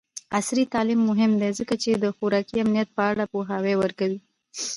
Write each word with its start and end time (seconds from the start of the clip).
عصري 0.37 0.63
تعلیم 0.73 0.99
مهم 1.09 1.31
دی 1.41 1.49
ځکه 1.59 1.73
چې 1.83 1.89
د 2.03 2.05
خوراکي 2.15 2.55
امنیت 2.61 2.89
په 2.97 3.01
اړه 3.11 3.23
پوهاوی 3.31 3.75
ورکوي. 3.77 4.19